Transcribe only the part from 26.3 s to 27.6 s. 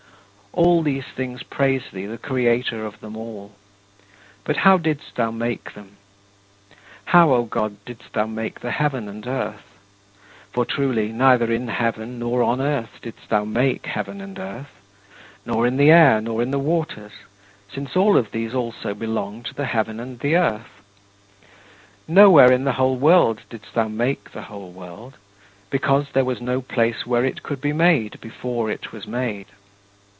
no place where it